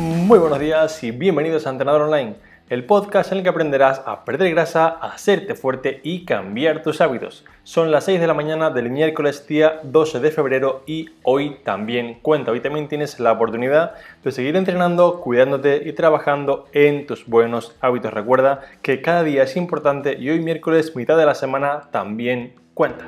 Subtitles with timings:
[0.00, 2.36] Muy buenos días y bienvenidos a Entrenador Online,
[2.70, 7.02] el podcast en el que aprenderás a perder grasa, a hacerte fuerte y cambiar tus
[7.02, 7.44] hábitos.
[7.64, 12.14] Son las 6 de la mañana del miércoles día 12 de febrero y hoy también
[12.22, 13.92] cuenta, hoy también tienes la oportunidad
[14.24, 18.14] de seguir entrenando, cuidándote y trabajando en tus buenos hábitos.
[18.14, 23.04] Recuerda que cada día es importante y hoy miércoles, mitad de la semana, también cuenta.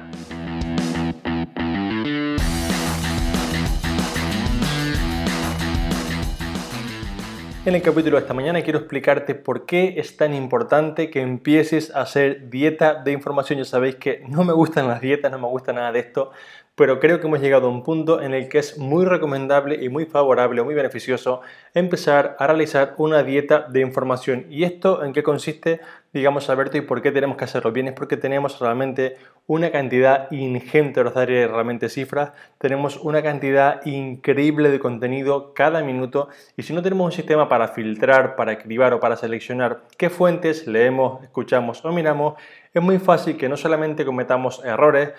[7.65, 11.95] En el capítulo de esta mañana quiero explicarte por qué es tan importante que empieces
[11.95, 13.61] a hacer dieta de información.
[13.61, 16.33] Ya sabéis que no me gustan las dietas, no me gusta nada de esto,
[16.75, 19.89] pero creo que hemos llegado a un punto en el que es muy recomendable y
[19.91, 21.43] muy favorable muy beneficioso
[21.75, 24.47] empezar a realizar una dieta de información.
[24.49, 25.81] ¿Y esto en qué consiste?
[26.13, 27.73] Digamos, Alberto, ¿y por qué tenemos que hacerlo?
[27.73, 33.85] Bien, es porque tenemos realmente una cantidad ingente, os daré realmente cifras, tenemos una cantidad
[33.87, 38.93] increíble de contenido cada minuto y si no tenemos un sistema para filtrar, para cribar
[38.95, 42.35] o para seleccionar qué fuentes leemos, escuchamos o miramos,
[42.75, 45.13] es muy fácil que no solamente cometamos errores,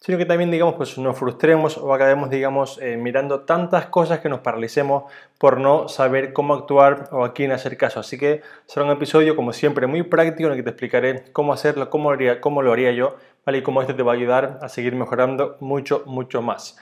[0.00, 4.28] sino que también, digamos, pues nos frustremos o acabemos, digamos, eh, mirando tantas cosas que
[4.28, 5.04] nos paralicemos
[5.38, 8.00] por no saber cómo actuar o a quién hacer caso.
[8.00, 11.52] Así que será un episodio, como siempre, muy práctico en el que te explicaré cómo
[11.52, 13.58] hacerlo, cómo haría, cómo lo haría yo, ¿vale?
[13.58, 16.78] Y cómo esto te va a ayudar a seguir mejorando mucho, mucho más.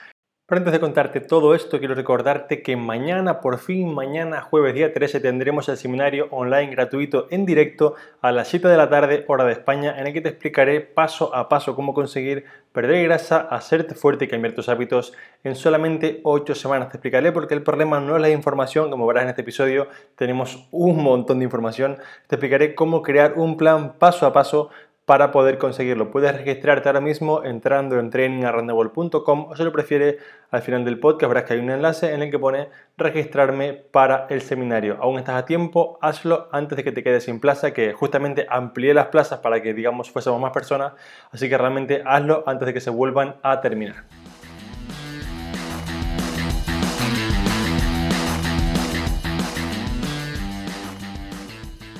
[0.49, 4.93] Pero antes de contarte todo esto, quiero recordarte que mañana, por fin, mañana jueves día
[4.93, 9.43] 13, tendremos el seminario online gratuito en directo a las 7 de la tarde, hora
[9.43, 13.93] de España, en el que te explicaré paso a paso cómo conseguir perder grasa, hacerte
[13.93, 15.11] fuerte y cambiar tus hábitos
[15.43, 16.87] en solamente 8 semanas.
[16.91, 20.69] Te explicaré porque el problema no es la información, como verás en este episodio, tenemos
[20.71, 21.97] un montón de información.
[22.27, 24.69] Te explicaré cómo crear un plan paso a paso
[25.07, 26.11] para poder conseguirlo.
[26.11, 30.17] Puedes registrarte ahora mismo entrando en trainingarrandable.com o si lo prefieres
[30.51, 34.27] al final del podcast verás que hay un enlace en el que pone registrarme para
[34.29, 34.97] el seminario.
[34.99, 38.93] Aún estás a tiempo, hazlo antes de que te quedes sin plaza, que justamente amplié
[38.93, 40.91] las plazas para que digamos fuésemos más personas,
[41.31, 44.03] así que realmente hazlo antes de que se vuelvan a terminar.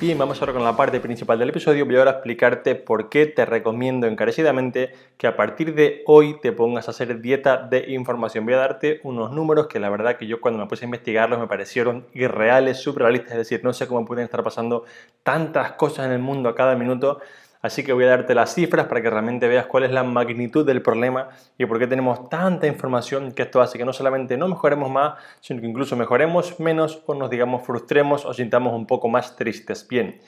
[0.00, 1.84] Bien, vamos ahora con la parte principal del episodio.
[1.84, 6.52] Voy ahora a explicarte por qué te recomiendo encarecidamente que a partir de hoy te
[6.52, 8.44] pongas a hacer dieta de información.
[8.44, 11.40] Voy a darte unos números que la verdad que yo cuando me puse a investigarlos
[11.40, 14.84] me parecieron irreales, surrealistas, es decir, no sé cómo pueden estar pasando
[15.24, 17.20] tantas cosas en el mundo a cada minuto
[17.60, 20.64] Así que voy a darte las cifras para que realmente veas cuál es la magnitud
[20.64, 24.46] del problema y por qué tenemos tanta información que esto hace que no solamente no
[24.46, 29.08] mejoremos más, sino que incluso mejoremos menos o nos digamos frustremos o sintamos un poco
[29.08, 29.86] más tristes.
[29.88, 30.20] Bien,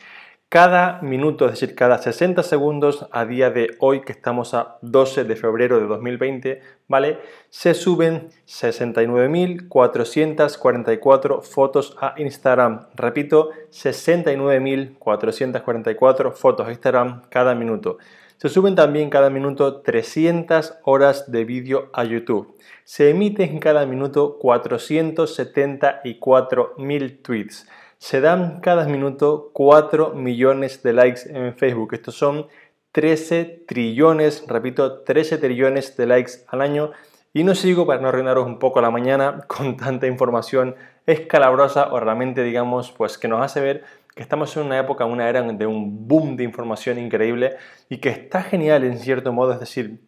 [0.51, 5.23] cada minuto, es decir, cada 60 segundos a día de hoy, que estamos a 12
[5.23, 7.21] de febrero de 2020, ¿vale?
[7.51, 12.89] Se suben 69.444 fotos a Instagram.
[12.97, 17.99] Repito, 69.444 fotos a Instagram cada minuto.
[18.37, 22.57] Se suben también cada minuto 300 horas de vídeo a YouTube.
[22.83, 27.69] Se emiten cada minuto 474.000 tweets
[28.01, 31.93] se dan cada minuto 4 millones de likes en Facebook.
[31.93, 32.47] Estos son
[32.93, 36.93] 13 trillones, repito, 13 trillones de likes al año.
[37.35, 42.01] Y no sigo para no arruinaros un poco la mañana con tanta información escalabrosa o
[42.01, 43.85] realmente digamos pues que nos hace ver
[44.15, 47.57] que estamos en una época, una era de un boom de información increíble
[47.91, 50.01] y que está genial en cierto modo, es decir,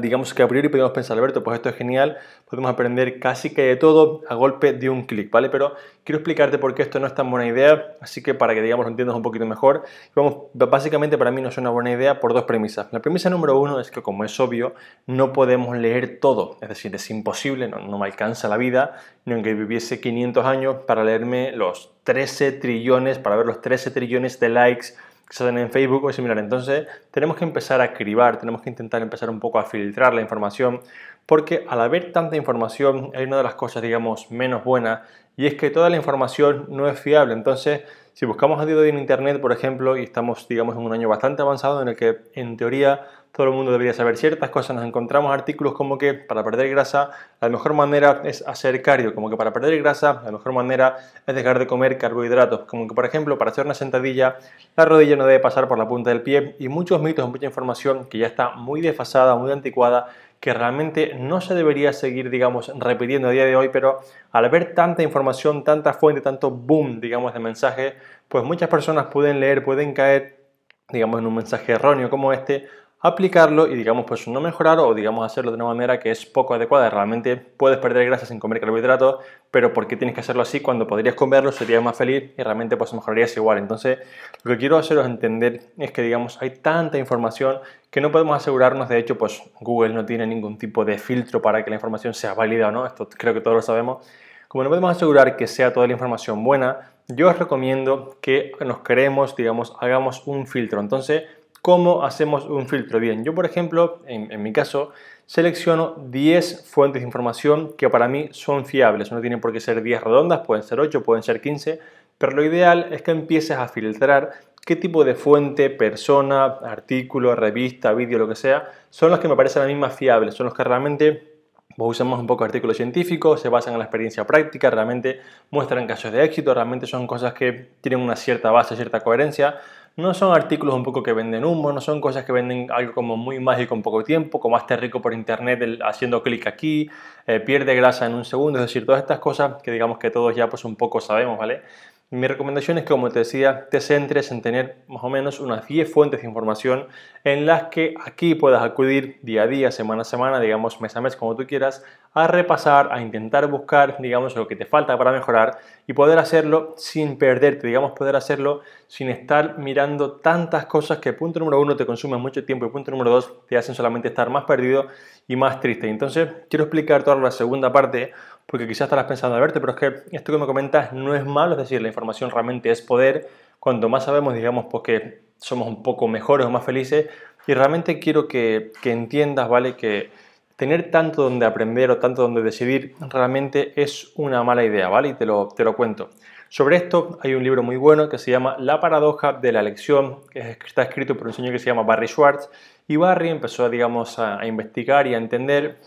[0.00, 2.18] digamos que a priori podemos pensar, Alberto, pues esto es genial,
[2.48, 5.48] podemos aprender casi que de todo a golpe de un clic, ¿vale?
[5.48, 5.74] Pero
[6.04, 8.84] quiero explicarte por qué esto no es tan buena idea, así que para que, digamos,
[8.84, 12.34] lo entiendas un poquito mejor, vamos, básicamente para mí no es una buena idea por
[12.34, 12.88] dos premisas.
[12.92, 14.74] La premisa número uno es que, como es obvio,
[15.06, 19.32] no podemos leer todo, es decir, es imposible, no, no me alcanza la vida, ni
[19.32, 24.48] aunque viviese 500 años para leerme los 13 trillones, para ver los 13 trillones de
[24.50, 24.88] likes,
[25.30, 26.38] que se en Facebook o similar.
[26.38, 30.22] Entonces tenemos que empezar a cribar, tenemos que intentar empezar un poco a filtrar la
[30.22, 30.80] información,
[31.24, 35.02] porque al haber tanta información hay una de las cosas, digamos, menos buenas,
[35.36, 37.32] y es que toda la información no es fiable.
[37.32, 37.82] Entonces,
[38.12, 40.92] si buscamos a día de hoy en Internet, por ejemplo, y estamos, digamos, en un
[40.92, 44.76] año bastante avanzado en el que, en teoría, todo el mundo debería saber ciertas cosas,
[44.76, 47.10] nos encontramos artículos como que para perder grasa
[47.40, 50.96] la mejor manera es hacer cardio, como que para perder grasa la mejor manera
[51.26, 54.36] es dejar de comer carbohidratos, como que por ejemplo para hacer una sentadilla
[54.76, 58.06] la rodilla no debe pasar por la punta del pie y muchos mitos, mucha información
[58.06, 60.08] que ya está muy desfasada, muy anticuada
[60.40, 64.00] que realmente no se debería seguir, digamos, repitiendo a día de hoy, pero
[64.32, 67.94] al ver tanta información, tanta fuente, tanto boom, digamos, de mensajes,
[68.26, 70.40] pues muchas personas pueden leer, pueden caer,
[70.88, 72.66] digamos, en un mensaje erróneo como este,
[73.02, 76.54] aplicarlo y digamos pues no mejorar o digamos hacerlo de una manera que es poco
[76.54, 76.90] adecuada.
[76.90, 80.86] Realmente puedes perder grasa sin comer carbohidratos, pero ¿por qué tienes que hacerlo así cuando
[80.86, 83.58] podrías comerlo, serías más feliz y realmente pues mejorarías igual?
[83.58, 83.98] Entonces
[84.42, 87.60] lo que quiero haceros entender es que digamos hay tanta información
[87.90, 91.64] que no podemos asegurarnos, de hecho pues Google no tiene ningún tipo de filtro para
[91.64, 94.06] que la información sea válida o no, esto creo que todos lo sabemos.
[94.46, 98.80] Como no podemos asegurar que sea toda la información buena, yo os recomiendo que nos
[98.80, 100.80] creemos, digamos, hagamos un filtro.
[100.80, 101.22] Entonces,
[101.62, 102.98] ¿Cómo hacemos un filtro?
[102.98, 104.92] Bien, yo por ejemplo, en, mi caso,
[105.26, 109.12] selecciono 10 fuentes de información que para mí son fiables.
[109.12, 111.78] No tienen por qué ser 10 redondas, pueden ser 8, pueden ser 15,
[112.16, 114.30] pero lo ideal es que empieces a filtrar
[114.64, 119.36] qué tipo de fuente, persona, artículo, revista, vídeo, lo que sea, son los que me
[119.36, 121.30] parecen a mí más fiables, son los que realmente
[121.76, 125.20] Vos usamos un poco artículos científicos, se basan en la experiencia práctica, realmente
[125.50, 129.58] muestran casos de éxito, realmente son cosas que tienen una cierta base, cierta coherencia.
[129.96, 133.16] No son artículos un poco que venden humo, no son cosas que venden algo como
[133.16, 136.88] muy mágico en poco tiempo, como hazte rico por internet haciendo clic aquí,
[137.26, 140.34] eh, pierde grasa en un segundo, es decir, todas estas cosas que digamos que todos
[140.34, 141.62] ya pues un poco sabemos, ¿vale?
[142.12, 145.68] Mi recomendación es que, como te decía, te centres en tener más o menos unas
[145.68, 146.88] 10 fuentes de información
[147.22, 151.00] en las que aquí puedas acudir día a día, semana a semana, digamos mes a
[151.00, 155.12] mes, como tú quieras, a repasar, a intentar buscar, digamos, lo que te falta para
[155.12, 161.12] mejorar y poder hacerlo sin perderte, digamos, poder hacerlo sin estar mirando tantas cosas que
[161.12, 164.30] punto número uno te consumen mucho tiempo y punto número dos te hacen solamente estar
[164.30, 164.88] más perdido
[165.28, 165.88] y más triste.
[165.88, 168.12] Entonces, quiero explicar toda la segunda parte
[168.50, 171.24] porque quizás estarás pensando, a verte, pero es que esto que me comentas no es
[171.24, 173.28] malo, es decir, la información realmente es poder.
[173.60, 177.08] Cuanto más sabemos, digamos, pues que somos un poco mejores o más felices.
[177.46, 179.76] Y realmente quiero que, que entiendas, ¿vale?
[179.76, 180.10] Que
[180.56, 185.10] tener tanto donde aprender o tanto donde decidir realmente es una mala idea, ¿vale?
[185.10, 186.10] Y te lo, te lo cuento.
[186.48, 190.22] Sobre esto hay un libro muy bueno que se llama La paradoja de la elección,
[190.32, 192.50] que está escrito por un señor que se llama Barry Schwartz.
[192.88, 195.78] Y Barry empezó, digamos, a investigar y a entender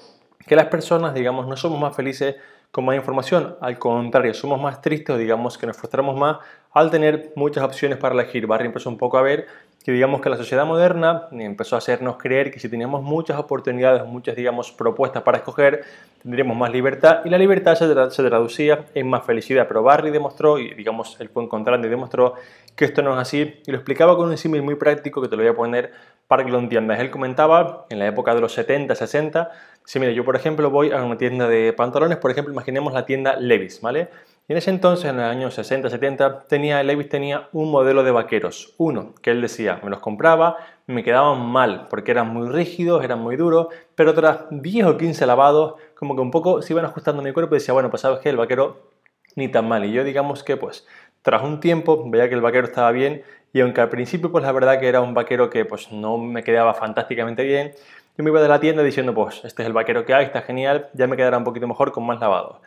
[0.46, 2.36] que las personas, digamos, no somos más felices
[2.72, 3.56] con más información.
[3.62, 6.38] Al contrario, somos más tristes o digamos que nos frustramos más
[6.72, 8.48] al tener muchas opciones para elegir.
[8.48, 9.48] Barry empezó un poco a ver
[9.84, 14.06] que digamos que la sociedad moderna empezó a hacernos creer que si teníamos muchas oportunidades,
[14.06, 15.84] muchas digamos propuestas para escoger,
[16.22, 19.68] tendríamos más libertad y la libertad se, traducía en más felicidad.
[19.68, 22.36] Pero Barry demostró, y digamos él fue encontrando y demostró
[22.78, 25.36] que esto no es así y lo explicaba con un símil muy práctico que te
[25.36, 25.92] lo voy a poner
[26.28, 26.60] para que lo.
[26.60, 29.52] Él comentaba en la época de los 70, 60,
[29.84, 33.06] si mira, yo por ejemplo voy a una tienda de pantalones, por ejemplo, imaginemos la
[33.06, 34.08] tienda Levis, ¿vale?
[34.48, 38.12] Y en ese entonces, en los años 60, 70, tenía, Levis tenía un modelo de
[38.12, 43.04] vaqueros, uno, que él decía, me los compraba, me quedaban mal, porque eran muy rígidos,
[43.04, 46.84] eran muy duros, pero tras 10 o 15 lavados, como que un poco se iban
[46.84, 48.94] ajustando a mi cuerpo y decía, bueno, pues sabes que el vaquero
[49.36, 49.86] ni tan mal.
[49.86, 50.86] Y yo digamos que pues
[51.22, 53.24] tras un tiempo veía que el vaquero estaba bien
[53.54, 56.44] y aunque al principio pues la verdad que era un vaquero que pues no me
[56.44, 57.74] quedaba fantásticamente bien,
[58.18, 60.42] yo me iba de la tienda diciendo pues este es el vaquero que hay, está
[60.42, 62.58] genial, ya me quedará un poquito mejor con más lavados.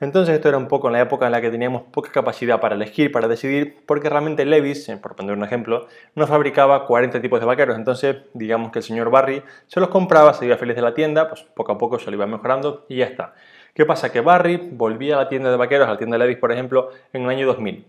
[0.00, 2.74] Entonces esto era un poco en la época en la que teníamos poca capacidad para
[2.74, 7.40] elegir, para decidir, porque realmente Levis, eh, por poner un ejemplo, no fabricaba 40 tipos
[7.40, 7.76] de vaqueros.
[7.76, 11.28] Entonces, digamos que el señor Barry se los compraba, se iba feliz de la tienda,
[11.28, 13.34] pues poco a poco se lo iba mejorando y ya está.
[13.74, 14.12] ¿Qué pasa?
[14.12, 16.90] Que Barry volvía a la tienda de vaqueros, a la tienda de Levis, por ejemplo,
[17.12, 17.86] en el año 2000.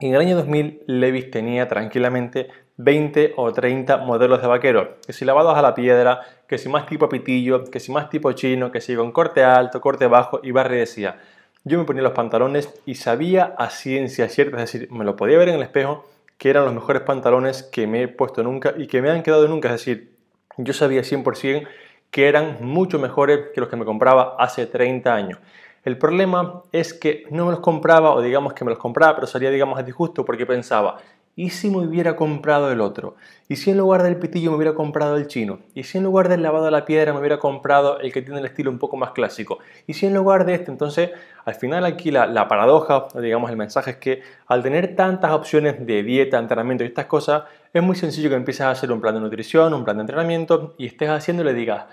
[0.00, 5.12] Y en el año 2000 Levis tenía tranquilamente 20 o 30 modelos de vaqueros, que
[5.12, 8.70] si lavados a la piedra, que si más tipo pitillo, que si más tipo chino,
[8.70, 11.18] que si con corte alto, corte bajo, y Barry decía,
[11.64, 15.38] yo me ponía los pantalones y sabía a ciencia cierta, es decir, me lo podía
[15.38, 16.04] ver en el espejo,
[16.38, 19.48] que eran los mejores pantalones que me he puesto nunca y que me han quedado
[19.48, 20.12] nunca, es decir,
[20.56, 21.66] yo sabía 100%
[22.10, 25.38] que eran mucho mejores que los que me compraba hace 30 años.
[25.84, 29.26] El problema es que no me los compraba, o digamos que me los compraba, pero
[29.26, 30.98] salía, digamos, a disgusto porque pensaba,
[31.38, 33.14] ¿y si me hubiera comprado el otro?
[33.48, 35.60] ¿Y si en lugar del pitillo me hubiera comprado el chino?
[35.72, 38.40] ¿Y si en lugar del lavado a la piedra me hubiera comprado el que tiene
[38.40, 39.60] el estilo un poco más clásico?
[39.86, 40.72] ¿Y si en lugar de este?
[40.72, 41.10] Entonces,
[41.44, 45.86] al final aquí la, la paradoja, digamos, el mensaje es que al tener tantas opciones
[45.86, 49.14] de dieta, entrenamiento y estas cosas, es muy sencillo que empieces a hacer un plan
[49.14, 51.84] de nutrición, un plan de entrenamiento y estés haciendo y le digas,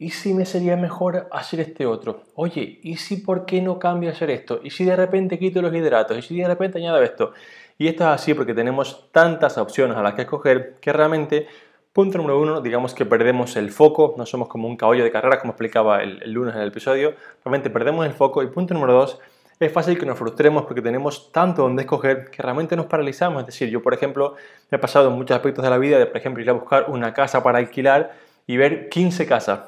[0.00, 2.22] ¿Y si me sería mejor hacer este otro?
[2.36, 4.60] Oye, ¿y si por qué no cambio a hacer esto?
[4.62, 6.16] ¿Y si de repente quito los hidratos?
[6.16, 7.32] ¿Y si de repente añado esto?
[7.78, 11.46] Y esto es así porque tenemos tantas opciones a las que escoger que realmente,
[11.92, 15.38] punto número uno, digamos que perdemos el foco, no somos como un caballo de carrera
[15.38, 19.20] como explicaba el, lunes en el episodio, realmente perdemos el foco y punto número dos,
[19.60, 23.40] es fácil que nos frustremos porque tenemos tanto donde escoger que realmente nos paralizamos.
[23.40, 24.34] Es decir, yo por ejemplo
[24.70, 27.14] he pasado en muchos aspectos de la vida de por ejemplo ir a buscar una
[27.14, 28.12] casa para alquilar
[28.46, 29.60] y ver 15 casas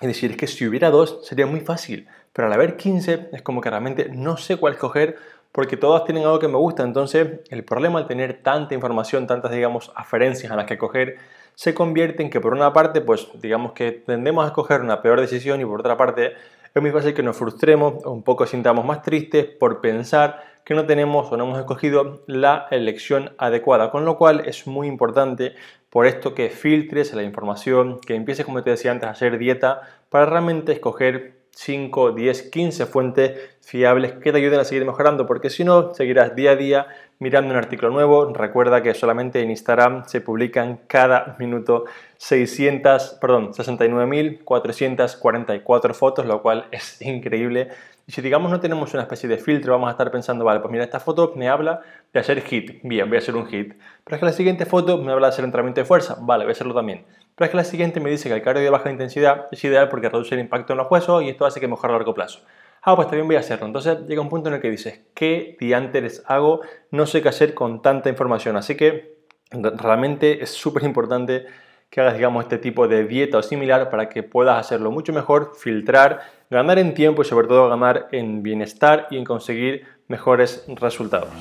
[0.00, 3.42] es decir, es que si hubiera dos sería muy fácil, pero al haber 15 es
[3.42, 5.16] como que realmente no sé cuál escoger
[5.54, 6.82] porque todas tienen algo que me gusta.
[6.82, 11.16] Entonces, el problema al tener tanta información, tantas, digamos, aferencias a las que coger,
[11.54, 15.20] se convierte en que por una parte, pues digamos que tendemos a escoger una peor
[15.20, 16.32] decisión y por otra parte
[16.74, 20.74] es muy fácil que nos frustremos o un poco sintamos más tristes por pensar que
[20.74, 25.54] no tenemos o no hemos escogido la elección adecuada, con lo cual es muy importante
[25.88, 29.82] por esto que filtres la información, que empieces, como te decía antes, a hacer dieta
[30.08, 35.50] para realmente escoger 5, 10, 15 fuentes fiables que te ayuden a seguir mejorando, porque
[35.50, 36.86] si no, seguirás día a día
[37.18, 38.32] mirando un artículo nuevo.
[38.32, 41.84] Recuerda que solamente en Instagram se publican cada minuto
[42.18, 47.70] 600, perdón, 69.444 fotos, lo cual es increíble.
[48.06, 50.70] Y si digamos no tenemos una especie de filtro, vamos a estar pensando, vale, pues
[50.70, 51.80] mira, esta foto me habla
[52.12, 53.74] de hacer hit, bien, voy a hacer un hit.
[54.04, 56.50] Pero es que la siguiente foto me habla de hacer entrenamiento de fuerza, vale, voy
[56.50, 57.06] a hacerlo también.
[57.36, 59.88] Pero es que la siguiente me dice que el cardio de baja intensidad es ideal
[59.88, 62.40] porque reduce el impacto en los huesos y esto hace que mejore a largo plazo.
[62.82, 63.66] Ah, pues también voy a hacerlo.
[63.66, 66.60] Entonces llega un punto en el que dices, ¿qué diantes hago?
[66.90, 68.56] No sé qué hacer con tanta información.
[68.56, 69.16] Así que
[69.50, 71.46] realmente es súper importante
[71.90, 75.52] que hagas, digamos, este tipo de dieta o similar para que puedas hacerlo mucho mejor,
[75.56, 81.32] filtrar, ganar en tiempo y sobre todo ganar en bienestar y en conseguir mejores resultados.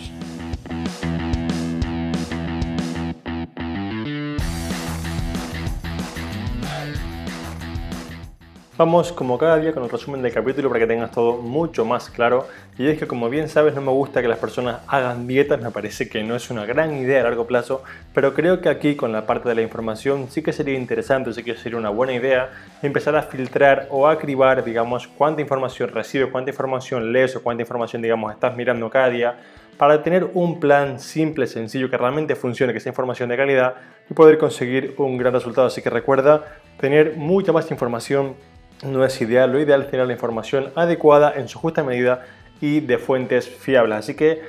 [8.75, 12.09] Vamos como cada día con el resumen del capítulo para que tengas todo mucho más
[12.09, 12.47] claro.
[12.75, 15.69] Y es que como bien sabes no me gusta que las personas hagan dietas, me
[15.69, 17.83] parece que no es una gran idea a largo plazo,
[18.15, 21.43] pero creo que aquí con la parte de la información sí que sería interesante, sí
[21.43, 22.49] que sería una buena idea
[22.81, 27.61] empezar a filtrar o a cribar, digamos, cuánta información recibes, cuánta información lees o cuánta
[27.61, 29.37] información, digamos, estás mirando cada día
[29.77, 33.75] para tener un plan simple, sencillo, que realmente funcione, que sea información de calidad
[34.09, 35.67] y poder conseguir un gran resultado.
[35.67, 38.35] Así que recuerda tener mucha más información
[38.83, 39.51] no es ideal.
[39.51, 42.25] Lo ideal es tener la información adecuada en su justa medida
[42.61, 43.97] y de fuentes fiables.
[43.97, 44.41] Así que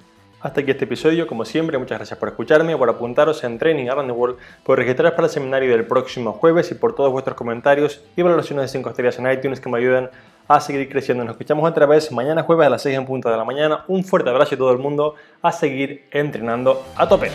[0.45, 1.27] hasta aquí este episodio.
[1.27, 5.15] Como siempre, muchas gracias por escucharme, por apuntaros en Training Around the World, por registraros
[5.15, 8.91] para el seminario del próximo jueves y por todos vuestros comentarios y valoraciones de 5
[8.91, 10.11] estrellas en iTunes que me ayudan
[10.47, 11.25] a seguir creciendo.
[11.25, 13.85] Nos escuchamos otra vez mañana jueves a las 6 en punto de la mañana.
[13.89, 17.31] Un fuerte abrazo a todo el mundo a seguir entrenando a tope.